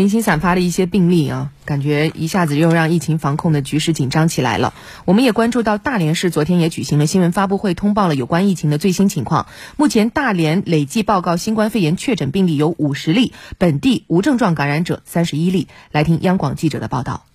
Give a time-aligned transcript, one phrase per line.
[0.00, 4.72] 零星散发的一些病例啊，感觉一下子又让疫情防控的局势紧张起来了。
[5.04, 9.46] 我们也关注到大连市昨天也举行了新闻发布会，通报了有关疫情的最新情况。
[9.76, 15.68] 目前大连累计报告新冠肺炎确诊病例有五十例，本地无症状感染者三十一例。
[15.92, 17.26] 来听央广记者的报道。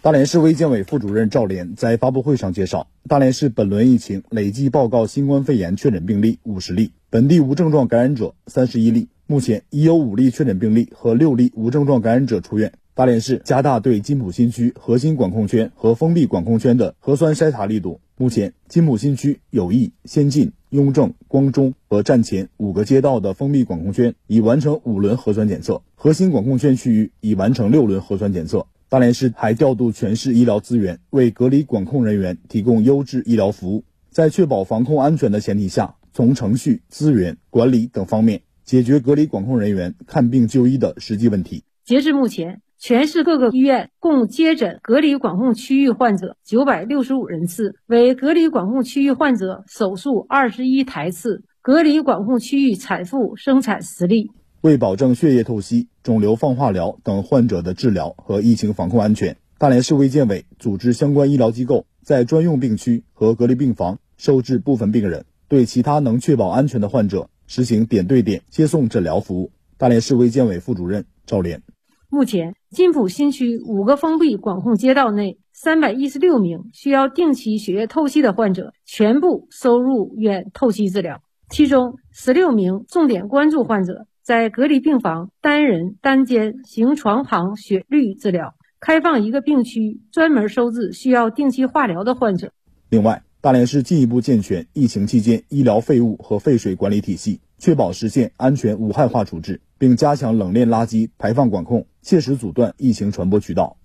[0.00, 9.08] 大连市卫健委副主任赵连在发布会上介绍，大连市本轮疫情累计报告新冠肺炎确诊病例五十例，本地无症状感染者三十一例。
[9.26, 12.74] 目前已有五例确诊病例和六例无症状感染者出院。
[12.92, 18.00] 大连市加大对金浦新区核心管控圈和封闭管控圈的核酸筛查力度。
[18.16, 28.66] 目前，金浦新区友谊、先进、雍正、光中和站前五个街道的封闭管控圈已完成五轮核酸检测，核心管控圈区域已完成六轮核酸检测。
[28.90, 38.42] 大连市还调度全市医疗资源，为隔离管控人员提供优质医疗服务，在确保防控安全的前提下，从程序、资源、管理等方面。
[38.64, 41.64] 解决隔离管控人员看病就医的实际问题。
[41.84, 54.30] 截至目前，全市各个医院共接诊隔离管控区域患者九百六十五人次，为隔离管控区域患者手术二十一台次，隔离管控区域产妇生产十例。
[54.62, 67.28] 为保证血液透析、肿瘤放化疗等患者的治疗和疫情防控安全，大连市卫健委组织相关医疗机构在专用病区和隔离病房收治部分病人，对其他能确保安全的患者。
[67.46, 69.52] 实行点对点接送诊疗服务。
[69.76, 71.60] 大连市卫健委副主任赵连，
[72.08, 81.20] 目前金浦新区五个封闭管控街道内，三百一十六名需要定期血液透析的患者全部收入院透析治疗，
[81.50, 92.52] 其中十六名重点关注患者在隔离病房单人单间行床旁血滤治疗，开放一个病区专门收治需要定期化疗的患者。
[92.88, 93.22] 另外。
[93.44, 103.76] 大连市进一步健全疫情期间医疗废物和废水管理体系，确保实现安全无害化处置，并加强冷链垃圾排放管控，切实阻断疫情传播渠道。